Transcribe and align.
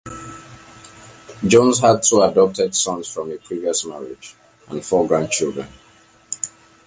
Jones 1.45 1.77
had 1.81 1.99
two 2.01 2.23
adopted 2.23 2.73
sons 2.73 3.07
from 3.07 3.29
a 3.31 3.37
previous 3.37 3.85
marriage, 3.85 4.33
and 4.69 4.83
four 4.83 5.07
grandchildren. 5.07 5.67